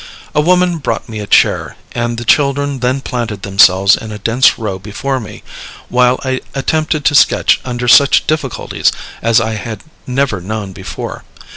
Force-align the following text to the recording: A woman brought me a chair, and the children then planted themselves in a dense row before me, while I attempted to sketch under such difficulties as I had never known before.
A 0.33 0.41
woman 0.41 0.79
brought 0.79 1.07
me 1.07 1.19
a 1.19 1.27
chair, 1.27 1.75
and 1.91 2.17
the 2.17 2.25
children 2.25 2.79
then 2.79 3.01
planted 3.01 3.43
themselves 3.43 3.95
in 3.95 4.11
a 4.11 4.17
dense 4.17 4.57
row 4.57 4.79
before 4.79 5.19
me, 5.19 5.43
while 5.89 6.19
I 6.23 6.41
attempted 6.55 7.05
to 7.05 7.13
sketch 7.13 7.61
under 7.63 7.87
such 7.87 8.25
difficulties 8.25 8.91
as 9.21 9.39
I 9.39 9.51
had 9.53 9.83
never 10.07 10.41
known 10.41 10.73
before. 10.73 11.23